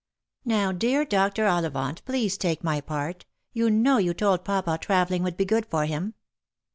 [0.45, 1.45] Now, dear Dr.
[1.45, 3.27] Ollivant, please take my part.
[3.53, 6.15] You know you told papa travelling would be good for him."